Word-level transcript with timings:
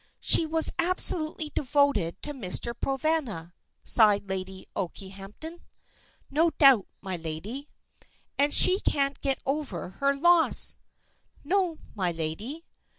"She 0.19 0.47
was 0.47 0.73
absolutely 0.79 1.51
devoted 1.53 2.19
to 2.23 2.33
Mr. 2.33 2.73
Provana," 2.73 3.53
sighed 3.83 4.27
Lady 4.27 4.65
Okehampton. 4.75 5.61
"No 6.31 6.49
doubt, 6.57 6.87
my 7.03 7.17
lady." 7.17 7.67
"And 8.35 8.51
she 8.51 8.79
can't 8.79 9.21
get 9.21 9.37
over 9.45 9.89
her 9.99 10.15
loss." 10.15 10.79
"No, 11.43 11.77
my 11.93 12.11
lady." 12.11 12.65